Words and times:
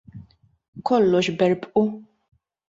Kollox 0.87 1.29
berbqu! 1.37 1.85